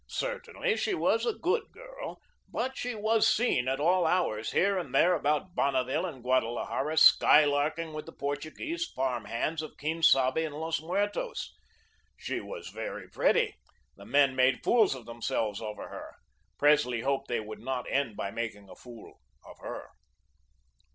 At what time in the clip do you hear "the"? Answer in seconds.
8.07-8.11, 13.95-14.07